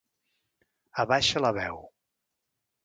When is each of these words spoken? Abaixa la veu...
Abaixa 1.05 1.45
la 1.47 1.55
veu... 1.61 1.81